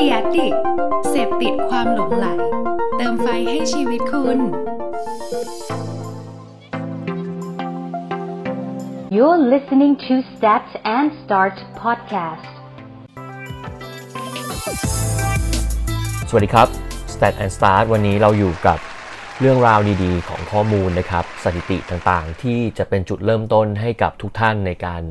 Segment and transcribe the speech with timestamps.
[0.00, 0.48] ดียดิ
[1.10, 2.26] เสพติดความหลงไหล
[2.96, 4.38] เติมไฟให้ชีวิตคุณ
[9.16, 10.66] You're listening to Start
[10.96, 12.52] and Start podcast.
[16.28, 16.68] สวัสดีครับ
[17.14, 18.78] Stat and Start วันนี้เราอยู่กับ
[19.42, 25.02] เรื่องราวดีๆ ของข้อมูลนะครับ สถิติต่างๆ ที่จะเป็นจุดเริ่มต้นให้กับทุกท่านในการ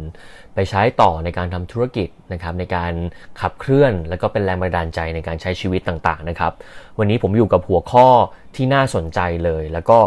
[0.55, 2.93] ไปใช้ต่อในการทำธุรกิจนะครับ ในการ
[3.41, 6.53] ขับเคลื่อน แล้วก็เป็นแรงบันดาลใจในการใช้ชีวิตต่างๆนะครับ
[6.99, 8.07] วันนี้ผมอยู่กับหัวข้อ
[8.55, 9.99] ที่น่าสนใจเลย แล้วก็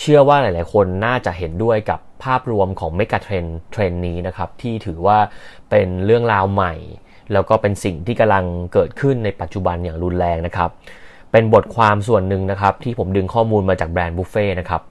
[0.00, 5.18] เชื่อว่าหลายๆ คนน่าจะเห็นด้วยกับภาพรวมของเมกะเทรนด์เทรนด์นี้นะครับ ที่ถือว่า
[5.70, 6.74] เป็นเรื่องราวใหม่
[7.32, 10.72] แล้วก็เป็นสิ่งที่กำลังเกิดขึ้นในปัจจุบันอย่างรุนแรงนะครับ
[11.32, 14.82] เป็นบทความส่วนหนึ่งนะครับ ที่ผมดึงข้อมูลมาจาก Brand Buffet นะครับ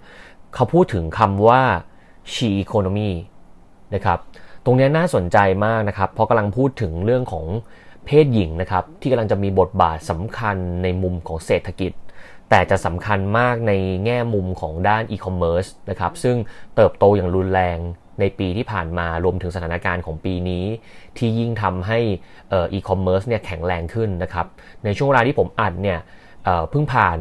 [0.54, 1.62] เขาพูดถึงคำว่า
[2.34, 3.12] she economy
[3.96, 4.20] นะครับ
[4.66, 7.46] ตรงนี้น่าสนใจมากนะครับ เพราะกำลังพูดถึงเรื่องของ
[8.06, 11.92] เพศหญิงนะครับ ที่กำลังจะมีบทบาทสำคัญในมุมของเศรษฐกิจ
[12.50, 13.74] แต่จะสำคัญมากใน
[14.06, 16.36] แง่มุมของด้านอีคอมเมิร์ซนะครับ ซึ่ง
[16.76, 17.78] เติบโตอย่างรุนแรง
[18.20, 20.64] ในปีที่ผ่านมารวมถึงสถานการณ์ของปีนี้
[21.18, 22.00] ที่ยิ่งทำให้
[22.54, 24.48] อีคอมเมิร์ซเนี่ยแข็งแรงขึ้นนะครับ
[24.86, 26.00] ในช่วงเวลาที่ผมอัดเนี่ย
[26.70, 27.20] เพิ่งผ่าน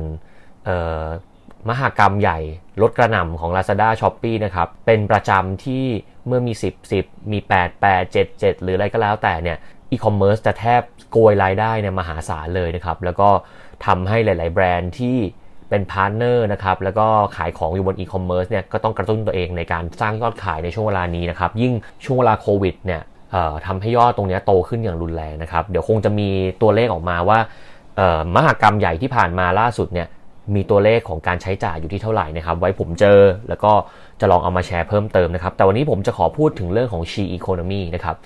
[1.68, 2.38] มหกรรมใหญ่
[2.82, 5.84] ลดกระหน่ำของ Lazada s h o p e e นะครับ เป็นประจำที่
[6.26, 9.56] เมื่อมี 10 10 มี 8 8 7 7 หรืออะไรก็แล้วแต่เนี่ย
[9.90, 13.28] อีคอมเมิร์ซจะแทบโกยรายได้เนี่ยมหาศาลเลยนะครับ แล้วก็
[13.86, 15.16] ทำให้หลาย ๆ แบรนด์ที่
[15.70, 21.72] เป็น partner นะครับ แล้วก็ขายของอยู่บนอีคอมเมิร์ซเนี่ยก็ต้องกระตุ้นตัวเองในการสร้างยอดขายในช่วงเวลานี้นะครับ ยิ่ง
[22.04, 23.02] ช่วงเวลาโควิดเนี่ย
[23.66, 26.28] ทำให้ยอดตรงนี้โตขึ้นอย่างรุนแรงนะครับ เดี๋ยวคงจะมี
[26.62, 27.38] ตัวเลขออกมาว่า
[28.36, 30.08] มหกรรมใหญ่ที่ผ่านมาล่าสุดเนี่ย
[30.54, 33.72] มีตัวเลขของการใช้จ่ายอยู่ที่เท่าไหร่นะครับ ไว้ผมเจอแล้วก็
[34.20, 38.16] จะลองเอามาแชร์เพิ่มเติมนะครับ แต่วันนี้ผมจะขอพูดถึงเรื่องของ she economy นะครับ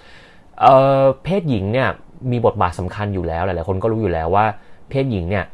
[0.60, 1.88] เพศหญิงเนี่ย
[2.30, 4.44] มีบทบาทสำคัญอยู่แล้ว หลายๆคนก็รู้อยู่แล้วว่า
[4.90, 5.44] เพศหญิงเนี่ย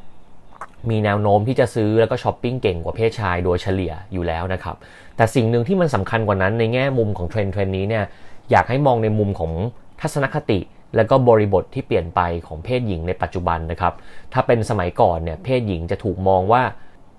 [0.90, 4.76] มีแนวโน้มที่จะซื้อแล้วก็ช้อปปิ้งเก่งกว่าเพศชายโดยเฉลี่ยอยู่แล้วนะครับ
[5.16, 8.04] แต่สิ่งหนึ่งที่มันสำคัญกว่านั้นในแง่มุมของเทรนด์เทรนด์นี้เนี่ย
[8.50, 9.52] อยากให้มองในมุมของ
[10.00, 10.58] ทัศนคติ
[10.96, 13.94] แล้วก็บริบทที่เปลี่ยนไปของเพศหญิงในปัจจุบันนะครับ
[14.32, 16.62] ถ้าเป็นสมัยก่อนเนี่ยเพศหญิงจะถูกมองว่า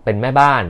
[0.04, 0.64] เป็นแม่บ้าน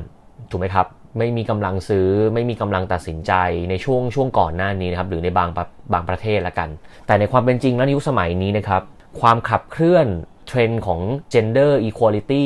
[0.50, 3.34] ถูกไหมครับไม่มีกำลังซื้อไม่มีกำลังตัดสินใจ
[3.70, 5.50] ในช่วงช่วงก่อนหน้านี้นะครับหรือในบาง
[5.94, 6.70] บางประเทศละกัน
[7.08, 8.82] แต่ในความเป็นจริงแล้วในยุคสมัยนี้นะครับ
[9.22, 10.08] ความขับเคลื่อน
[10.48, 11.00] เทรนด์ของ
[11.34, 12.46] gender equality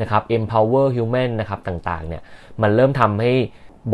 [0.00, 2.22] นะครับ empower human นะครับต่างๆเนี่ย
[2.62, 3.32] มันเริ่มทำให้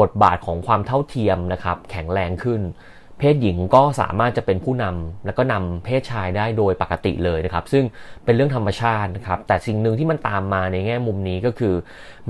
[0.00, 2.60] บทบาทของความเท่าเทียมนะครับแข็งแรงขึ้น
[3.18, 7.84] เพศหญิงก็สามารถจะเป็นผู้นำแล้วก็นำเพศชายได้โดยปกติเลยนะครับ ซึ่ง
[8.24, 11.74] เป็นเรื่องธรรมชาตินะครับ แต่สิ่งหนึ่งที่มันตามมาในแง่มุมนี้ก็คือ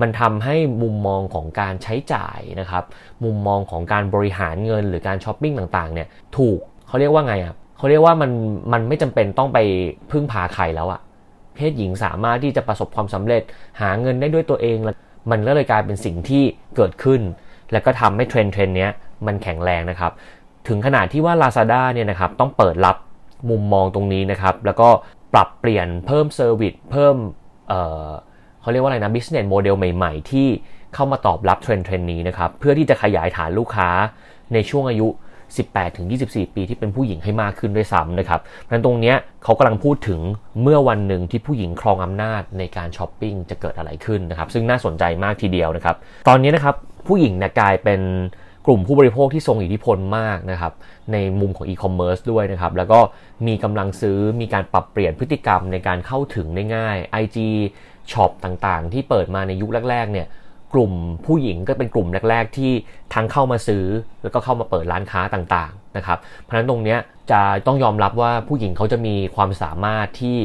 [0.00, 2.84] มันทำให้มุมมองของการใช้จ่ายนะครับ
[3.24, 6.58] มุมมองของการบริหารเงินหรือการช้อปปิ้งต่างๆเนี่ยถูก
[6.88, 8.30] เขาเรียกว่าไงอะเขาเรียกว่ามัน
[8.72, 9.58] มันไม่จำเป็นต้องไป
[10.10, 11.00] พึ่งพาใครแล้วอะ
[11.54, 13.42] เพศหญิงสามารถที่จะประสบความสำเร็จ
[13.80, 14.97] หาเงินได้ด้วยตัวเองแล้ว
[15.30, 16.42] มันก็เลยกลายเป็นสิ่งที่
[16.76, 17.20] เกิดขึ้น
[17.72, 18.88] แล้วก็ทำให้เทรนด์เทรนด์นี้
[19.26, 20.12] มันแข็งแรงนะครับ
[20.69, 22.97] ถึงขนาดที่ว่า Lazada เนี่ยนะครับต้องเปิดรับ
[23.50, 24.88] มุมมองตรงนี้นะครับ แล้วก็
[25.34, 27.72] ปรับเปลี่ยนเพิ่ม service เพิ่ม
[28.60, 30.49] เขาเรียกว่าอะไรนะ business model ใหม่ ๆ ที่
[30.94, 33.88] เข้ามาตอบรับเทรนด์เทรนด์นี้นะครับ เพื่อที่จะขยายฐานลูกค้า
[34.53, 35.09] ในช่วงอายุ
[35.53, 40.21] 18 ถึง 24 ปีที่เป็นผู้หญิงให้มากขึ้นด้วยซ้ำนะครับเพราะนั้นตรงนี้เขากำลังพูดถึง
[40.62, 45.97] เมื่อวันหนึ่งที่ผู้หญิงครองอำนาจในการช้อปปิ้งจะเกิดอะไรขึ้นนะครับ ซึ่งน่าสนใจมากทีเดียวนะครับ
[46.28, 46.75] ตอนนี้นะครับ
[47.09, 48.00] ผู้หญิงนะกลายเป็น
[48.66, 50.72] กลุ่มผู้บริโภคที่ทรงอิทธิพลมากนะครับ
[51.12, 53.00] ในมุมของอีคอมเมิร์ซด้วยนะครับ แล้วก็
[53.47, 57.37] มีกำลังซื้อมีการปรับเปลี่ยนพฤติกรรมในการเข้าถึงได้ง่าย IG
[58.12, 60.27] ช็อปต่างๆ ที่เปิดมาในยุคแรก ๆ เนี่ย
[60.75, 60.93] กลุ่ม
[61.27, 62.72] ผู้หญิงก็เป็นกลุ่มแรก ๆ ที่
[63.15, 63.84] ทั้งเข้ามาซื้อ
[64.22, 66.97] แล้วก็เข้ามาเปิดร้านค้าต่างๆนะครับ เพราะฉะนั้นตรงนี้
[67.31, 70.37] จะต้องยอมรับว่าผู้หญิงเขาจะมีความสามารถที่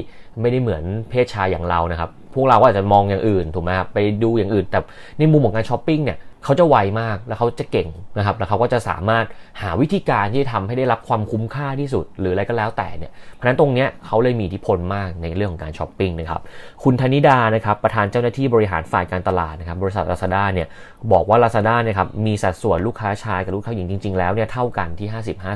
[0.42, 4.80] ไม่ได้เหมือนเพศชายอย่างเรานะครับ พวกเราก็อาจจะมองอย่างอื่นถูกไหมครับไปดูอย่างอื่น แต่
[5.20, 9.26] ในมุมของการช้อปปิ้งเนี่ย เขาจะไวมากแล้วเขาจะเก่งนะครับแล้วเขาก็จะสามารถ
[9.62, 16.42] หาวิธีการที่จะทำให้ได้รับความคุ้มค่าที่สุด หรืออะไรก็แล้วแต่เนี่ยเพราะฉะนั้นตรงเนี้ยเขาเลยมีอิทธิพลมากในเรื่องของการช้อปปิ้งนะครับ
[16.84, 20.68] คุณธนิดานะครับประธานเจ้าหน้าที่บริหารฝ่ายการตลาดนะครับบริษัท Lazada เนี่ย
[21.12, 25.08] บอกว่า Lazada เนี่ยครับมีสัดส่วนลูกค้าชายกับลูกค้าหญิงจริง ๆ แล้วเนี่ยเท่ากันที่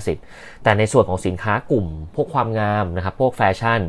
[0.08, 1.86] 50-50 แต่ในส่วนของสินค้ากลุ่ม
[2.16, 3.82] พวกความงามนะครับพวกแฟชั่น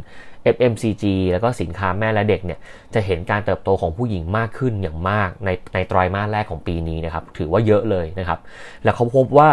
[0.55, 2.59] FMCG แล้วก็สินค้าแม่และเด็กเนี่ย
[2.95, 8.39] จะเห็นการเติบโตของผู้หญิงมากขึ้นอย่างมากในในไตรมาสแรกของปีนี้นะครับถือว่าเยอะเลยนะครับ
[8.85, 9.49] แล้วเขาพบว่า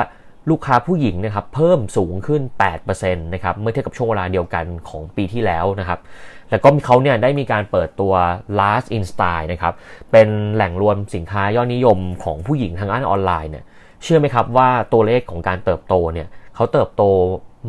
[0.50, 2.42] ลูกค้าผู้หญิงนะครับเพิ่มสูงขึ้น
[2.82, 6.00] 8%นะครับเมื่อเทียบกับช่วงเวลาเดียวกันของปีที่แล้วนะครับ
[6.50, 8.14] แล้วก็เขาเนี่ยได้มีการเปิดตัว
[8.60, 9.74] last in style นะครับ
[10.12, 13.66] เป็นแหล่งรวมสินค้ายอดนิยมของผู้หญิงทางด้านออนไลน์เนี่ย
[14.04, 17.04] เชื่อไหมครับว่าตัวเลขของการเติบโตเนี่ยเขาเติบโต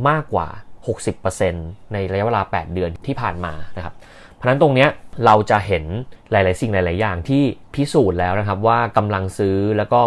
[0.09, 0.49] มากกว่า
[0.85, 3.95] 60%ในระยะเวลา 8 เดือนที่ผ่านมานะครับ
[4.35, 4.87] เพราะนั้นตรงนี้
[5.25, 5.85] เราจะเห็น
[6.31, 7.43] หลาย ๆ สิ่งหลาย ๆ อย่างที่
[7.75, 10.01] พิสูจน์แล้วนะครับว่ากำลังซื้อแล้วก็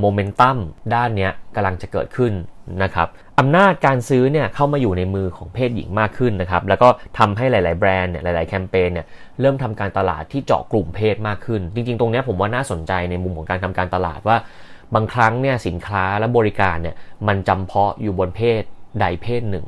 [0.00, 0.56] โมเมนตัม
[0.94, 2.32] ด้านนี้กำลังจะเกิดขึ้น
[2.82, 6.88] นะครับอำนาจการซื้อเนี่ยเข้ามาอยู่ในมือของเพศหญิงมากขึ้นนะครับ แล้วก็
[7.18, 9.06] ทำให้หลาย ๆ แบรนด์เนี่ยหลาย ๆ แคมเปญเนี่ย
[9.40, 14.36] เริ่มทำการตลาดที่เจาะกลุ่มเพศมากขึ้น จริง ๆ ตรงนี้ผมว่าน่าสนใจในมุมของการทำการตลาดว่า
[14.94, 16.96] บางครั้งเนี่ยสินค้าและบริการเนี่ย
[17.28, 18.62] มันจำเพาะอยู่บนเพศ
[19.00, 19.66] ใดเพศหนึ่ง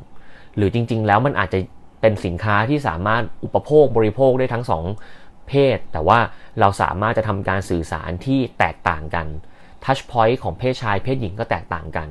[0.57, 1.59] หรือจริง ๆ แล้วมันอาจจะ
[2.01, 4.83] เป็นสินค้าที่สามารถอุปโภคบริโภคได้ทั้งสอง
[5.47, 6.19] เพศ แต่ว่า
[6.59, 9.27] เราสามารถจะทำการสื่อสารที่แตกต่างกัน
[9.85, 12.07] touchpoint ของเพศชายเพศหญิงก็แตกต่างกัน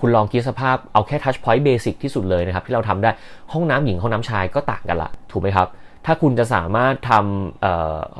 [0.00, 3.10] คุณลองคิดสภาพเอาแค่ touchpoint basic ที่สุดเลยนะครับ ที่เราทำได้
[3.52, 5.68] ห้องน้ำหญิงห้องน้ำชายก็ต่างกันละ ถูกไหมครับ
[6.06, 7.64] ถ้าคุณจะสามารถทำเ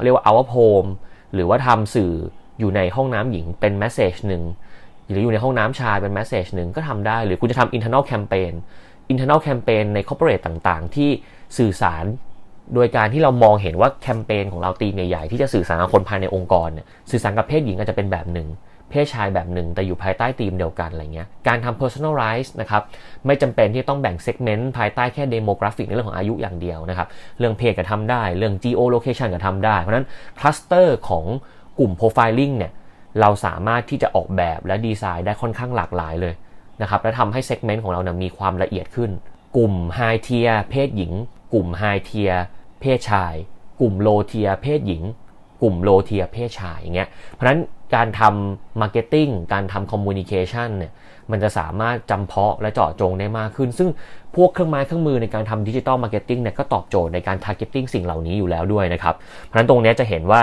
[0.03, 0.89] เรียกว่า our home
[1.35, 2.13] หรือว่าทำสื่อ
[2.59, 4.43] อยู่ในห้องน้ำหญิงเป็นแมสเซจหนึ่ง
[5.09, 8.53] หรืออยู่ในห้องน้ำชายเป็นแมสเซจหนึ่งก็ทำได้ หรือคุณจะทำ internal campaign
[9.13, 11.11] internal campaign ใน corporate ต่างๆ ที่
[11.59, 12.05] สื่อสาร
[12.75, 18.49] โดยการที่เรามองเห็นว่าแคมเปญของเราตีมใหญ่ๆที่จะสื่อสารกับคนภายในองค์กรเนี่ยสื่อสารกับเพศหญิงอาจจะเป็นแบบหนึ่ง
[18.91, 22.83] เพศชายแบบหนึ่ง แต่อยู่ภายใต้ธีมเดียวกันอะไรเงี้ยการทำ personalize นะครับ
[23.27, 30.07] ไม่จำเป็นที่ต้องแบ่ง segment ภายใต้แค่ demographic ในเรื่องของอายุอย่างเดียวนะครับเรื่องเพศก็ทำได้ เรื่อง geo location ก็ทำได้ เพราะนั้น
[30.39, 31.25] cluster ของ
[31.79, 32.73] กลุ่ม profiling เนี่ย
[33.21, 36.35] เราสามารถที่จะออกแบบและดีไซน์ได้ค่อนข้างหลากหลายเลย
[36.81, 39.11] นะครับและทำให้ segment ของเราเนี่ยมีความละเอียดขึ้น
[39.57, 41.13] กลุ่ม high tier เพศหญิง
[41.53, 42.37] กลุ่ม high tier
[42.81, 43.35] เพศชาย
[43.81, 45.03] กลุ่ม low tier เพศหญิง
[45.63, 47.61] กลุ่ม low tier เพศชายอย่างเงี้ยเพราะนั้น
[47.95, 50.93] การทำ marketing การทำ communication เนี่ย
[51.31, 53.89] มันจะสามารถจำเพาะและเจาะจงได้มากขึ้น ซึ่ง
[54.37, 59.15] พวกเครื่องไม้เครื่องมือในการทำ digital marketing เนี่ยก็ตอบโจทย์ในการ targeting สิ่งเหล่านี้อยู่แล้วด้วยนะครับ
[59.45, 60.41] เพราะฉะนั้นตรงนี้จะเห็นว่า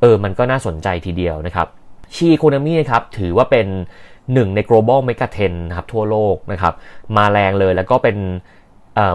[0.00, 1.66] เออมันก็น่าสนใจทีเดียวนะครับ
[2.14, 3.66] sheconomy นะครับถือว่าเป็น
[4.34, 6.74] หนึ่งใน global mega trend นะครับทั่วโลกนะครับ
[7.16, 8.16] มาแรงเลยแล้วก็เป็น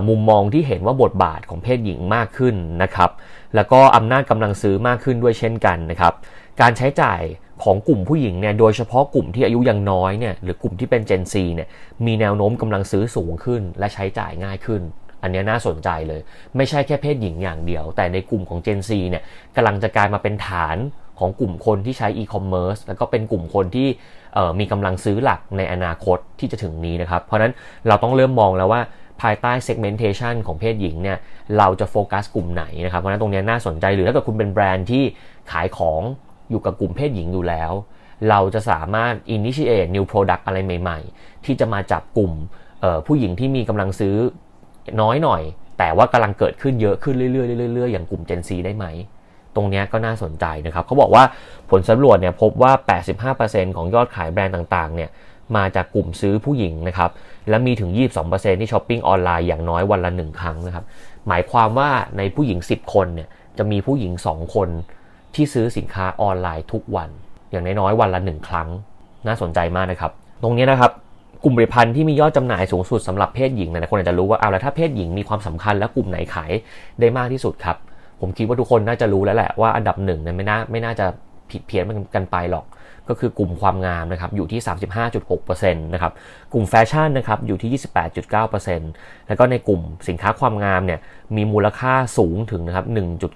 [0.10, 3.12] มุมมองที่เห็นว่าบทบาทของเพศหญิงมากขึ้นนะครับ
[3.56, 6.14] แล้วก็อำนาจกำลังซื้อมากขึ้นด้วยเช่นกันนะครับ
[6.62, 7.22] การใช้จ่าย
[7.64, 11.68] ของกลุ่มผู้หญิงเนี่ย โดยเฉพาะกลุ่มที่อายุยังน้อยเนี่ย หรือกลุ่มที่เป็น Gen Z เนี่ย
[12.06, 14.82] มีแนวโน้มกำลังซื้อสูงขึ้น และใช้จ่ายง่ายขึ้น
[15.22, 16.22] อันนี้น่าสนใจเลย
[16.58, 19.24] ไม่ใช่แค่เพศหญิงอย่างเดียว แต่ในกลุ่มของ Gen Z เนี่ย
[19.56, 20.78] กำลังจะกลายมาเป็นฐาน
[21.20, 23.88] ของกลุ่มคนที่ใช้ e-commerce แล้วก็เป็นกลุ่มคนที่
[24.60, 27.54] มีกำลังซื้อหลักในอนาคตที่จะถึงนี้นะครับ เพราะนั้น
[27.88, 28.82] เราต้องเริ่มมองแล้วว่า
[29.22, 31.18] ภายใต้ segmentation ของเพศหญิงเนี่ย
[31.58, 35.04] เราจะโฟกัสกลุ่มไหนนะครับ เพราะนั้นตรงนี้น่าสนใจหรือถ้าเกิดคุณเป็นแบรนด์ที่
[35.52, 36.02] ขายของ
[36.50, 37.72] อยู่กับกลุ่มเพศหญิงอยู่แล้ว
[38.30, 42.32] เราจะสามารถ initiate new product อะไรใหม่ ๆ ที่จะมาจับกลุ่ม
[43.08, 44.16] ผู้หญิงที่มีกำลังซื้อ
[45.02, 45.42] น้อยหน่อย
[45.80, 47.32] แต่ว่ากำลังเกิดขึ้นเยอะขึ้นเรื่อ
[47.70, 48.86] ยๆเรื่อยๆอย่างกลุ่ม Gen Z ได้ไหม
[49.56, 51.24] ตรงนี้ก็น่าสนใจนะครับเขาบอกว่า
[51.70, 52.72] ผลสำรวจเนี่ยพบว่า
[53.34, 55.10] 85%ของยอดขายแบรนด์ต่างๆเนี่ย
[55.56, 57.12] มาจากกลุ่มซื้อผู้หญิงนะครับ
[57.50, 57.90] และมีถึง
[58.26, 60.86] 22%ที่ช้อปปิ้งออนไลน์อย่างน้อยวันละ 1 ครั้งนะครับ
[61.28, 63.28] หมายความว่าในผู้หญิง 10 คนเนี่ย
[63.58, 64.70] จะมีผู้หญิง 2 คน
[65.36, 67.10] ที่ซื้อสินค้าออนไลน์ทุกวัน
[67.52, 68.68] อย่างน้อยๆวันละ 1 ครั้ง
[69.28, 70.12] น่าสนใจมากนะครับ
[70.44, 70.92] ตรงนี้นะครับ
[71.44, 76.52] กลุ่มผลิตภัณฑ์ที่มียอดจำหน่ายสูงสุดสำหรับเพศหญิงนะคนอาจจะรู้ว่าเอาแล้วถ้าเพศหญิงมีความสำคัญและกลุ่มไหนขาย
[77.00, 77.78] ได้มากที่สุดครับ
[78.24, 81.06] ผมคิดว่าทุกคนน่าจะรู้แล้วแหละว่าอันดับหนึ่งเนี่ยไม่น่าไม่น่าจะ
[81.52, 81.84] ผิดเพี้ยน
[82.16, 82.66] กันไปหรอก
[83.10, 84.60] ก็คือกลุ่มความงามนะครับอยู่ที่
[85.22, 86.12] 35.6%นะครับ
[86.54, 87.82] กลุ่มแฟชั่นนะครับอยู่ที่
[88.54, 91.00] 28.9%แล้วก็ในกลุ่มสินค้าความงามเนี่ย
[91.36, 92.86] มีมูลค่าสูงถึงนะครับ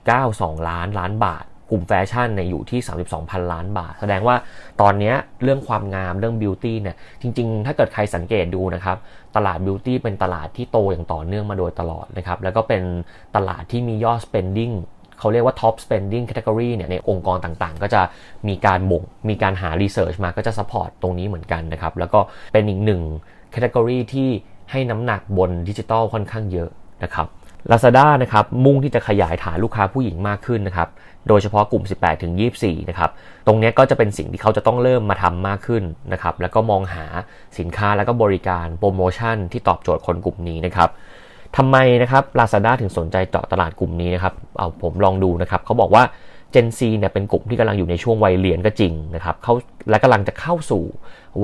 [0.10, 2.80] 1.92 ล้านล้านบาท กลุ่มแฟชั่นเนี่ยอยู่ที่
[3.16, 4.36] 32,000 ล้านบาท แสดงว่า
[4.82, 8.98] ตอนนี้เรื่องความงามเรื่อง beauty เนี่ยจริง ๆ ถ้าเกิดใครสังเกตดูนะครับ
[9.36, 12.84] ตลาด beauty เป็นตลาดที่โตอย่างต่อเนื่องมาโดยตลอดนะครับแล้วก็เป็น
[13.36, 14.74] ตลาดที่มียอด spending
[15.20, 18.02] เขาเรียกว่า top spending category เนี่ยในองค์กรต่างๆ ก็จะ
[18.48, 22.20] มีการบ่งมีการหา research มาก็จะ support ตรงนี้เหมือนกันนะครับแล้วก็
[22.54, 23.02] เป็นอีกหนึ่ง
[23.54, 24.30] category ที่
[24.72, 26.70] ให้น้ำหนักบนดิจิทัลค่อนข้างเยอะ
[27.04, 27.28] นะครับ
[27.72, 30.90] Lazada นะครับมุ่งที่จะขยายฐานลูกค้าผู้หญิงมากขึ้นนะครับ
[31.28, 33.10] โดยเฉพาะกลุ่ม 18 ถึง 24 นะครับ
[33.48, 35.84] ตรงนี้ก็จะเป็นสิ่งที่เขาจะต้องเริ่มมาทำมากขึ้น
[36.14, 37.06] นะครับ แล้วก็มองหา
[37.60, 40.90] สินค้าแล้วก็บริการโปรโมชั่นที่ตอบโจทย์คนกลุ่มนี้นะครับ
[41.58, 46.04] ทำไมนะครับ Lazada ถึงสนใจเจาะตลาดกลุ่มนี้นะครับ เอาผมลองดูนะครับ เขาบอกว่า
[46.54, 49.54] Gen Z เนี่ยเป็นกลุ่มที่กำลังอยู่ในช่วงวัยเรียนก็จริงนะครับเขา
[49.90, 50.84] และกำลังจะเข้าสู่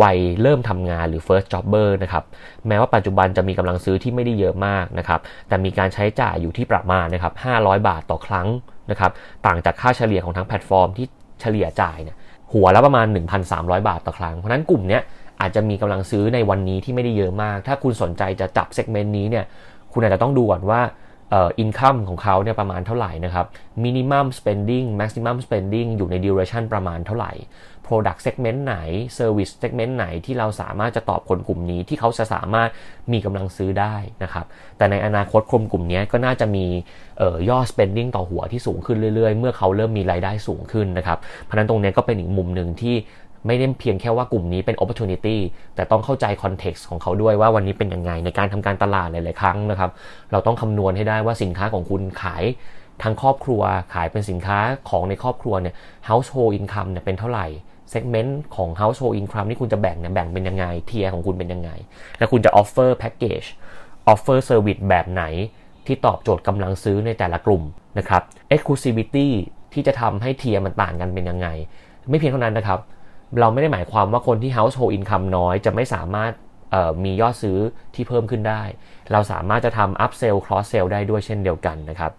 [0.01, 2.23] วัยเริ่มทำงานหรือ first jobber นะครับ
[2.67, 8.47] แม้ว่าปัจจุบันจะมีกำลังซื้อที่ไม่ได้เยอะมากนะครับแต่มีการใช้จ่ายอยู่ที่ประมาณนะครับ500 บาทต่อครั้ง
[8.91, 9.11] นะครับ
[9.45, 11.05] ต่างจากค่าเฉลี่ยของทั้งแพลตฟอร์มที่
[11.41, 12.15] เฉลี่ยจ่ายเนี่ย
[12.53, 13.07] หัวละประมาณ
[13.47, 15.01] 1,300 บาทต่อครั้ง เพราะนั้นกลุ่มเนี้ย
[15.41, 19.45] อาจจะมีกำลังซื้อในวันนี้ที่ไม่ได้เยอะมาก ถ้าคุณสนใจจะจับเซกเมนต์นี้เนี่ย
[19.93, 20.81] คุณอาจจะต้องดูก่อนว่า
[21.33, 23.45] เอ่อ income ของเขาเนี่ยประมาณเท่าไหร่นะครับ
[23.83, 27.33] minimum spending maximum spending อยู่ใน duration ประมาณเท่าไหร่
[27.87, 28.75] product segment ไหน
[29.17, 32.69] service segment ไหนที่เราสามารถจะตอบคนกลุ่มนี้ที่เขาจะสามารถ
[33.11, 34.45] มีกำลังซื้อได้นะครับ
[34.77, 36.65] แต่ในอนาคตคนกลุ่มนี้ก็น่าจะมี
[37.49, 42.95] ยอด spending ต่อหัวที่สูงขึ้นเรื่อยๆ เมื่อเขาเริ่มมีรายได้สูงขึ้นนะครับ เพราะนั้นตรงนี้ก็เป็นอีกมุมหนึ่งที่
[43.47, 45.37] ไม่ได้เพียงแค่ว่ากลุ่มนี้เป็น opportunity
[45.75, 49.91] แต่ต้องเข้าใจ context ของเขาด้วยว่าวันนี้เป็นยังไงในการทำการตลาดหลาย ๆ ครั้งนะครับ
[50.31, 52.43] เราต้องคำนวณให้ได้ว่าสินค้าของคุณขาย
[53.01, 53.61] ทางครอบครัว
[53.93, 54.59] ขายเป็นสินค้า
[54.89, 55.75] ของในครอบครัวเนี่ย
[56.09, 57.47] household income เนี่ยเป็นเท่าไหร่
[57.93, 61.69] segment ของ household income ที่คุณจะแบ่งเนี่ยแบ่งเป็นยังไงเทียของคุณเป็นยังไง
[62.17, 63.47] แล้วคุณจะ offer package
[64.11, 65.23] offer service แบบไหน
[65.87, 67.63] ที่ตอบโจทย์กำลังซื้อในแต่ละกลุ่ม
[67.97, 68.21] นะครับ
[68.53, 69.27] exclusivity
[69.73, 71.47] ที่จะทำให้เทียมันต่างกันเป็นยังไง
[72.09, 72.79] ไม่เพียงเท่านั้นนะครับ
[73.39, 76.31] เราไม่ได้หมายความว่าคนที่ household income น้อยจะไม่สามารถ
[77.03, 77.57] มียอดซื้อ
[77.95, 78.61] ที่เพิ่มขึ้นได้
[79.11, 82.11] เราสามารถจะทำ up sell cross sell ได้ด้วยเช่นเดียวกันนะครับ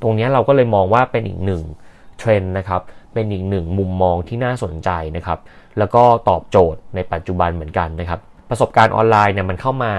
[0.00, 1.62] ตรงนี้เราก็เลยมองว่าเป็นอีกหนึ่ง
[2.18, 2.82] เทรนด์นะครับ
[3.14, 5.38] เป็นอีกหนึ่งมุมมองที่น่าสนใจนะครับ
[5.78, 9.92] แล้วก็ตอบโจทย์ในปัจจุบันเหมือนกันนะครับ ประสบการณ์ออนไลน์เนี่ยมันเข้ามา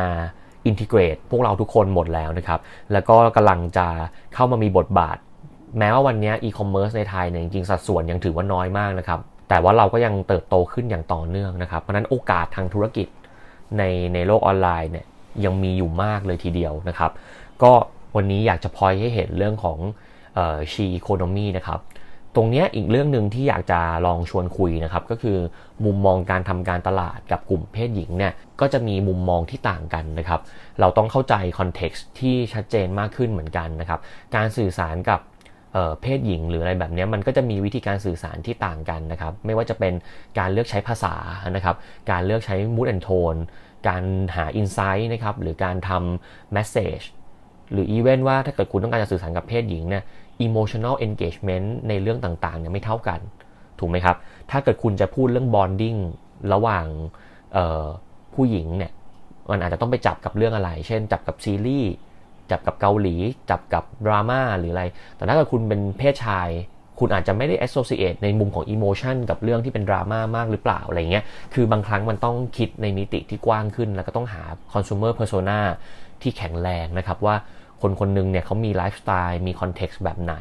[0.65, 2.60] อินทิเกรตพวกเราทุกคนหมดแล้วนะครับ
[2.91, 3.88] แล้วก็กำลังจะ
[4.34, 5.18] เข้ามามีบทบาท
[5.80, 9.20] แม้ว่าวันนี้อีคอมเมิร์ซในไทยเนี่ยจริงๆสัดส่วนยังถือว่าน้อยมากนะครับ
[9.51, 13.08] แต่ว่าเราก็ยังเติบโตขึ้นอย่างต่อเนื่องนะครับ เพราะนั้นโอกาสทางธุรกิจ
[13.77, 15.05] ในในโลกออนไลน์เนี่ย
[15.46, 17.12] ยังมีอยู่มากเลยทีเดียวนะครับ
[17.63, 17.72] ก็
[18.15, 19.77] วันนี้อยากจะพอยให้เห็นเรื่องของ
[20.72, 21.79] ชีอีโคโนมีนะครับ
[22.36, 25.38] ตรงนี้อีกเรื่องหนึ่งที่อยากจะลองชวนคุยนะครับ ก็คือ
[25.86, 30.41] มุมมองการทำการตลาดกับกลุ่มเพศหญิงเนี่ยก็จะมีมุมมองที่ต่างกันนะครับ
[30.79, 34.00] เราต้องเข้าใจคอนเท็กซ์ที่ชัดเจนมากขึ้นเหมือนกันนะครับ
[34.36, 35.20] การสื่อสารกับ
[36.01, 39.93] เพศหญิงหรืออะไรแบบนี้มันก็จะมีวิธีการสื่อสารที่ต่างกันนะครับไม่ว่าจะเป็น
[40.39, 41.15] การเลือกใช้ภาษา
[41.55, 41.75] นะครับ
[42.11, 43.39] การเลือกใช้ mood and tone
[43.87, 44.03] การ
[44.35, 47.05] หา insight นะครับหรือการทำ message
[47.71, 50.03] หรือ even ว่าถ้าเกิดคุณต้องการจะสื่อสารกับเพศหญิงเนี่ย
[50.47, 53.19] emotional engagement ในเรื่องต่างๆเนี่ยไม่เท่ากัน
[53.79, 54.17] ถูกไหมครับ
[54.51, 55.99] ถ้าเกิดคุณจะพูดเรื่อง bonding
[56.53, 56.85] ระหว่าง
[58.35, 58.91] ผู้หญิงเนี่ย
[59.51, 61.91] มันอาจจะต้องไปจับกับเรื่องอะไร เช่นจับกับซีรีส์
[62.51, 63.15] จับกับเกาหลี
[63.50, 64.84] จับกับดราม่าหรืออะไร
[65.15, 66.50] แต่ถ้าเกิดคุณเป็นเพศชาย
[67.00, 74.43] คุณอาจจะไม่ได้ associate ในมุมของ emotion กับเรื่องที่เป็นดราม่ามากหรือเปล่าอะไรเงี้ย คือบางครั้งมันต้องคิดในมิติที่กว้างขึ้น แล้วก็ต้องหา
[74.74, 75.60] consumer persona
[76.22, 77.36] ที่แข็งแรงนะครับว่า
[77.81, 80.36] คนคนหนึ่งเนี่ยเขามีไลฟ์สไตล์มี context แบบไหน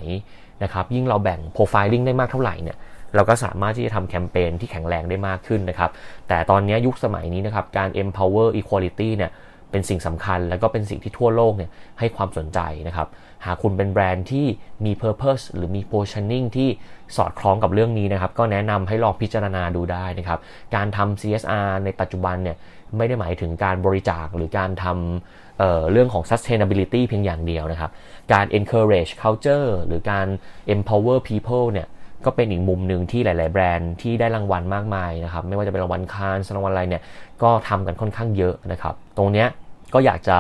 [0.62, 2.76] นะครับยิ่งเราแบ่ง profiling ได้มากเท่าไหร่เนี่ย
[3.14, 5.90] เราก็สามารถที่จะทำแคมเปญที่แข็งแรงได้มากขึ้นนะครับ
[6.29, 9.31] แต่ตอนนี้ยุคสมัยนี้นะครับ การ empower equality เนี่ย
[9.71, 13.09] เป็นสิ่งสำคัญ แล้วก็เป็นสิ่งที่ทั่วโลกเนี่ยให้ความสนใจนะครับ
[13.47, 14.47] หากคุณเป็นแบรนด์ที่
[14.85, 16.69] มี Purpose หรือมี Positioning ที่
[17.17, 20.39] สอดคล้องกับเรื่องนี้นะครับ ก็แนะนำให้ลองพิจารณาดูได้นะครับ
[20.75, 22.57] การทำ CSR ในปัจจุบันเนี่ย
[22.97, 27.91] ไม่ได้หมายถึงการบริจาคหรือการทำเเรื่องของ sustainability เพียงอย่างเดียวนะครับ
[28.33, 30.27] การ encourage culture หรือการ
[30.75, 31.89] empower people เนี่ย
[32.25, 37.03] ก็เป็นอีกมุมหนึ่งที่หลาย ๆ แบรนด์ที่ได้รางวัลมากมายนะครับ ไม่ว่าจะเป็นรางวัลคานรางวัลอะไรเนี่ย
[37.43, 39.49] ก็ทำกันค่อนข้างเยอะนะครับ ตรงเนี้ย
[39.94, 40.38] ก็อยากจะ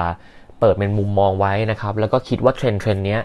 [0.60, 3.18] เปิดเป็นมุมมองไว้นะครับ แล้วก็คิดว่าเทรนด์เทรนด์นี้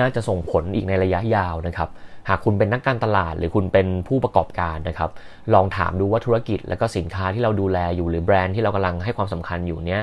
[0.00, 1.88] น่าจะส่งผลอีกในระยะยาวนะครับ
[2.28, 5.10] หากคุณเป็นนักการตลาดหรือคุณเป็นผู้ประกอบการนะครับ
[5.54, 10.02] ลองถามดูว่าธุรกิจ และก็สินค้าที่เราดูแลอยู่หรือแบรนด์ที่เรากำลังให้ความสำคัญอยู่เนี้ย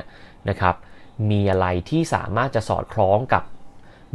[0.50, 0.76] นะครับ
[1.32, 3.44] มีอะไรที่สามารถจะสอดคล้องกับ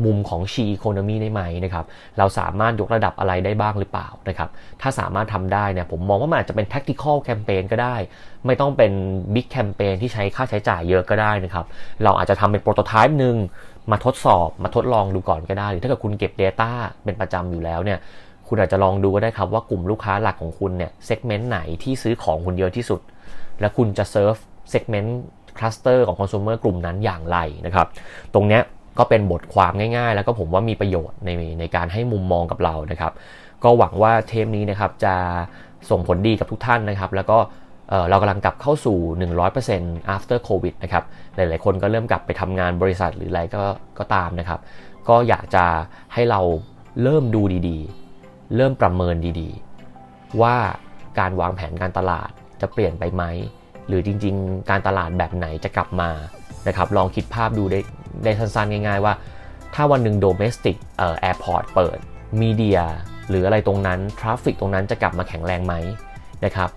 [0.04, 1.84] มุมของชีอีโคโนมีได้ไหมนะครับ
[2.18, 4.48] เราสามารถยกระดับอะไรได้บ้างหรือเปล่านะครับ
[4.82, 7.96] ถ้าสามารถทำได้เนี่ยผมมองว่ามันอาจจะเป็น tactical campaign ก็ได้
[8.46, 8.92] ไม่ต้องเป็น
[9.34, 11.66] big campaign ที่ใช้ค่าใช้จ่ายเยอะก็ได้นะครับ
[12.04, 13.36] เราอาจจะทำเป็นโปรโตไทป์หนึ่ง
[13.90, 16.70] มาทดสอบมาทดลองดูก่อนก็ได้ หรือถ้าเกิดคุณเก็บ Data
[17.04, 17.98] เป็นประจำอยู่แล้วเนี่ย
[18.48, 23.00] คุณอาจจะลองดูก็ได้ครับว่ากลุ่มลูกค้าหลักของคุณเนี่ย segment ไหนที่ซื้อของคุณเยอะที่สุด
[23.60, 24.40] และคุณจะ serve
[24.72, 25.10] segment
[25.58, 27.86] cluster ของ consumer กลุ่มนั้นอย่างไรนะครับ
[28.34, 28.62] ตรงเนี้ย
[28.98, 31.30] ก็เป็นบทความง่ายๆ แล้วก็ผมว่ามีประโยชน์ใน
[31.60, 33.12] ในการให้มุมมองกับเรานะครับ
[33.64, 35.14] ก็หวังว่าเทปนี้นะครับจะ
[35.90, 37.38] ส่งผลดีกับทุกท่านนะครับ แล้วก็
[38.10, 38.98] เรากำลังกลับเข้าสู่
[39.56, 41.04] 100% after covid นะครับ
[41.34, 43.62] หลายๆ คนก็เริ่มกลับไปทำงานบริษัทหรืออะไรก็
[43.98, 44.60] ก็ตามนะครับ
[45.08, 45.64] ก็อยากจะ
[46.14, 46.40] ให้เรา
[47.02, 50.56] เริ่มดูดีๆ เริ่มประเมินดีๆ ว่า
[51.18, 52.30] การวางแผนการตลาด
[52.60, 53.24] จะเปลี่ยนไปไหม
[53.88, 56.10] หรือจริงๆ การตลาดแบบไหนจะกลับมา
[56.68, 57.80] นะครับ ลองคิดภาพดูได้
[58.24, 59.14] ได้สั้นๆง่าย ๆ ว่า
[59.74, 61.98] ถ้าวันหนึ่ง domestic เอ่อ airport เปิด
[62.40, 62.80] media
[63.28, 65.74] หรืออะไรตรงนั้น traffic ตรงนั้นจะกลับมาแข็งแรงไหม
[66.44, 66.70] นะครับ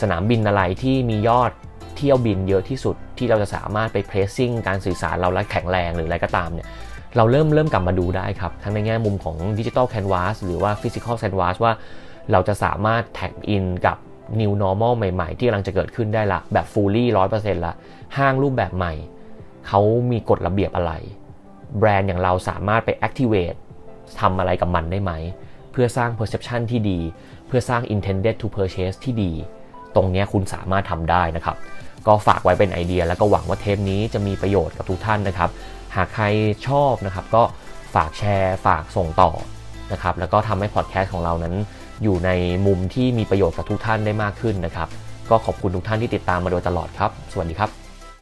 [0.00, 1.52] สนามบินอะไรที่มียอด
[1.96, 6.68] เที่ยวบินเยอะที่สุดที่เราจะสามารถไป placing การสื่อสารเราและแข็งแรงหรืออะไรก็ตามเนี่ย
[7.16, 11.72] เราเริ่มเริ่มกลับมาดูได้ครับ ทั้งในแง่มุมของ digital canvas หรือว่า physical canvas ว่า
[12.32, 13.96] เราจะสามารถแท็กอินกับ
[14.40, 17.04] New Normal ใหม่ ๆ ที่กำลังจะเกิดขึ้นได้ละ แบบ fully
[17.34, 17.74] 100%ละ
[18.16, 18.92] ห้างรูปแบบใหม่
[19.68, 19.80] เขา
[20.10, 20.92] มีกฎระเบียบอะไร
[21.78, 23.58] แบรนด์อย่างเราสามารถไป activate
[24.20, 25.12] ทำอะไรกับมันได้ไหม
[25.72, 26.98] เพื่อสร้าง perception ที่ดี
[27.46, 29.32] เพื่อสร้าง intended to purchase ที่ดี
[29.94, 31.56] ตรงนี้คุณสามารถทำได้นะครับ
[32.06, 35.50] ก็ฝากไว้เป็นไอเดีย แล้วก็หวังว่าเทปนี้จะมีประโยชน์กับทุกท่านนะครับ
[35.96, 36.24] หากใคร
[36.68, 37.42] ชอบนะครับก็
[37.94, 39.30] ฝากแชร์ฝากส่งต่อ
[39.92, 41.54] นะครับแล้วก็ทำให้พอดแคสต์ของเรานั้น
[42.02, 42.30] อยู่ใน
[42.66, 44.88] มุมที่มีประโยชน์กับทุกท่านได้มากขึ้นนะครับ
[45.30, 47.83] ก็ขอบคุณทุกท่านที่ติดตามมาโดยตลอดครับ สวัสดีครับ